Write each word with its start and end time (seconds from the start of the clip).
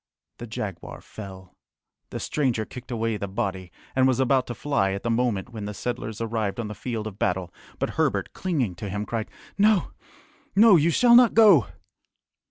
The 0.39 0.47
jaguar 0.47 0.99
fell. 0.99 1.55
The 2.09 2.19
stranger 2.19 2.65
kicked 2.65 2.89
away 2.89 3.17
the 3.17 3.27
body, 3.27 3.71
and 3.95 4.07
was 4.07 4.19
about 4.19 4.47
to 4.47 4.55
fly 4.55 4.93
at 4.93 5.03
the 5.03 5.11
moment 5.11 5.49
when 5.49 5.65
the 5.65 5.75
settlers 5.75 6.19
arrived 6.19 6.59
on 6.59 6.67
the 6.69 6.73
field 6.73 7.05
of 7.05 7.19
battle, 7.19 7.53
but 7.77 7.91
Herbert, 8.01 8.33
clinging 8.33 8.73
to 8.77 8.89
him, 8.89 9.05
cried, 9.05 9.29
"No, 9.59 9.91
no! 10.55 10.75
You 10.75 10.89
shall 10.89 11.13
not 11.15 11.35
go!" 11.35 11.67